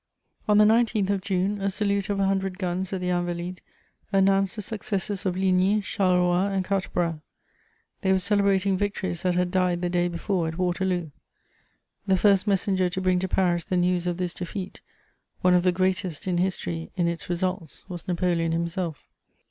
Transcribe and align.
* 0.25 0.47
On 0.49 0.57
the 0.57 0.65
19th 0.65 1.11
of 1.11 1.21
June, 1.21 1.61
a 1.61 1.69
salute 1.69 2.09
of 2.09 2.19
a 2.19 2.25
hundred 2.25 2.57
guns 2.57 2.91
at 2.91 2.99
the 3.01 3.09
Invalides 3.11 3.61
announced 4.11 4.55
the 4.55 4.61
successes 4.63 5.27
of 5.27 5.37
Ligny, 5.37 5.79
Charleroi 5.79 6.49
and 6.49 6.65
Quatre 6.65 6.89
Bras; 6.91 7.19
they 8.01 8.11
were 8.11 8.17
celebrating 8.17 8.75
victories 8.75 9.21
that 9.21 9.35
had 9.35 9.51
died 9.51 9.81
the 9.83 9.91
day 9.91 10.07
before 10.07 10.47
at 10.47 10.57
Waterloo. 10.57 11.11
The 12.07 12.17
first 12.17 12.47
messenger 12.47 12.89
to 12.89 12.99
bring 12.99 13.19
to 13.19 13.27
Paris 13.27 13.63
the 13.65 13.77
news 13.77 14.07
of 14.07 14.17
this 14.17 14.33
defeat, 14.33 14.81
one 15.41 15.53
of 15.53 15.61
the 15.61 15.71
greatest 15.71 16.27
in 16.27 16.39
history 16.39 16.89
in 16.97 17.07
its 17.07 17.29
results, 17.29 17.83
was 17.87 18.07
Napoleon 18.07 18.53
himself. 18.53 19.03